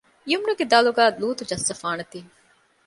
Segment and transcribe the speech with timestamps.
[0.31, 2.19] ޔުމްނުގެ ދަލުގައި ލޫޠު ޖައްސަފާނެތީ